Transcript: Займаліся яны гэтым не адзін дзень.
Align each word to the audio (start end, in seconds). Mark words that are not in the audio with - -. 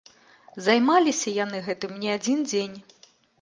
Займаліся 0.67 1.33
яны 1.35 1.61
гэтым 1.67 1.91
не 2.05 2.09
адзін 2.17 2.43
дзень. 2.49 2.75